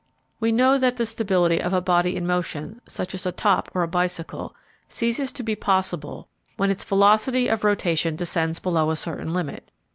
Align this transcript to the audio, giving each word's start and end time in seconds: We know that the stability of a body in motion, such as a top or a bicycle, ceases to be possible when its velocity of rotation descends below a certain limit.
We 0.39 0.51
know 0.51 0.79
that 0.79 0.97
the 0.97 1.05
stability 1.05 1.61
of 1.61 1.73
a 1.73 1.79
body 1.79 2.15
in 2.15 2.25
motion, 2.25 2.81
such 2.87 3.13
as 3.13 3.27
a 3.27 3.31
top 3.31 3.69
or 3.75 3.83
a 3.83 3.87
bicycle, 3.87 4.55
ceases 4.89 5.31
to 5.33 5.43
be 5.43 5.55
possible 5.55 6.27
when 6.57 6.71
its 6.71 6.83
velocity 6.83 7.47
of 7.47 7.63
rotation 7.63 8.15
descends 8.15 8.57
below 8.57 8.89
a 8.89 8.95
certain 8.95 9.31
limit. 9.31 9.69